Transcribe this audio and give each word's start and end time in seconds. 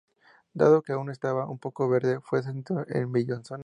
Dado 0.55 0.81
que 0.81 0.93
aún 0.93 1.11
estaba 1.11 1.47
un 1.47 1.59
poco 1.59 1.87
verde, 1.87 2.19
fue 2.21 2.41
cedido 2.41 2.79
al 2.79 3.05
Bellinzona 3.05 3.45
suizo. 3.45 3.57